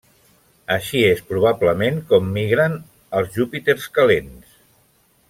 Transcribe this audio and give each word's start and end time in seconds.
Així 0.75 1.01
és 1.09 1.19
probablement 1.33 2.01
com 2.13 2.31
migrant 2.39 2.79
els 3.21 3.37
Júpiters 3.39 3.87
calents. 3.99 4.57